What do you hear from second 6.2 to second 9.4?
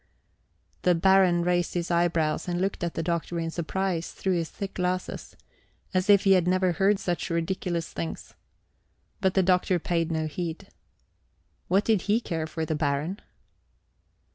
he had never heard such ridiculous things. But